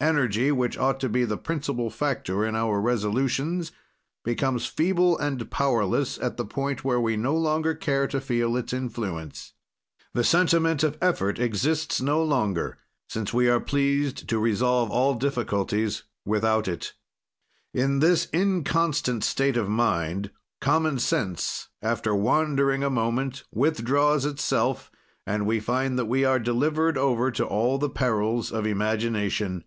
"Energy, 0.00 0.52
which 0.52 0.76
ought 0.76 1.00
to 1.00 1.08
be 1.08 1.24
the 1.24 1.38
principle 1.38 1.88
factor 1.88 2.44
in 2.44 2.54
our 2.54 2.78
resolutions, 2.78 3.72
becomes 4.22 4.66
feeble 4.66 5.16
and 5.16 5.50
powerless 5.50 6.18
at 6.18 6.36
the 6.36 6.44
point 6.44 6.84
where 6.84 7.00
we 7.00 7.16
no 7.16 7.32
longer 7.34 7.74
care 7.74 8.06
to 8.06 8.20
feel 8.20 8.54
its 8.54 8.74
influence. 8.74 9.54
"The 10.12 10.22
sentiment 10.22 10.82
of 10.82 10.98
effort 11.00 11.38
exists 11.38 12.02
no 12.02 12.22
longer, 12.22 12.76
since 13.08 13.32
we 13.32 13.48
are 13.48 13.60
pleased 13.60 14.28
to 14.28 14.38
resolve 14.38 14.90
all 14.90 15.14
difficulties 15.14 16.02
without 16.26 16.68
it. 16.68 16.92
"In 17.72 18.00
this 18.00 18.28
inconstant 18.30 19.24
state 19.24 19.56
of 19.56 19.70
mind, 19.70 20.30
common 20.60 20.98
sense, 20.98 21.68
after 21.80 22.14
wandering 22.14 22.84
a 22.84 22.90
moment 22.90 23.44
withdraws 23.50 24.26
itself, 24.26 24.90
and 25.26 25.46
we 25.46 25.60
find 25.60 25.98
that 25.98 26.04
we 26.04 26.26
are 26.26 26.38
delivered 26.38 26.98
over 26.98 27.30
to 27.30 27.46
all 27.46 27.78
the 27.78 27.88
perils 27.88 28.52
of 28.52 28.66
imagination. 28.66 29.64